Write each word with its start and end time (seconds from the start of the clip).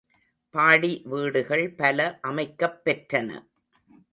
பாடி 0.55 1.01
வீடுகள் 1.05 1.65
பல 1.75 2.19
அமைக்கப்பெற்றன. 2.27 3.29